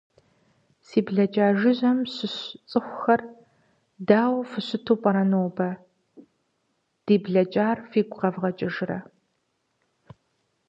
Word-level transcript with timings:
Си 0.85 0.99
блакӏа 1.05 1.47
жыжьэм 1.59 1.99
щыщ 2.13 2.35
цӏыхухэр, 2.69 3.21
дау 4.07 4.35
фыщыту 4.49 4.95
пӏэрэ 5.01 5.23
нобэ- 5.31 5.69
ди 7.05 7.15
блэкӏар 7.23 7.77
фигу 7.89 8.17
къэвгъэкӏыжырэ? 8.19 8.99